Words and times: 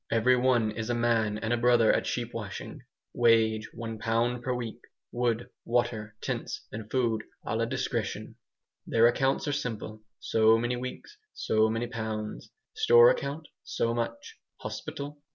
Every 0.09 0.35
one 0.35 0.71
is 0.71 0.89
a 0.89 0.95
man 0.95 1.37
and 1.37 1.53
a 1.53 1.57
brother 1.57 1.93
at 1.93 2.07
sheep 2.07 2.33
washing. 2.33 2.81
Wage, 3.13 3.69
one 3.71 3.99
pound 3.99 4.41
per 4.41 4.51
week; 4.51 4.79
wood, 5.11 5.51
water, 5.63 6.15
tents 6.21 6.65
and 6.71 6.89
food 6.89 7.23
"A 7.45 7.55
LA 7.55 7.65
DISCRETION." 7.65 8.33
Their 8.87 9.05
accounts 9.05 9.47
are 9.47 9.51
simple: 9.53 10.01
so 10.17 10.57
many 10.57 10.75
weeks, 10.75 11.15
so 11.35 11.69
many 11.69 11.85
pounds; 11.85 12.49
store 12.73 13.11
account, 13.11 13.47
so 13.63 13.93
much; 13.93 14.39
hospital? 14.61 15.21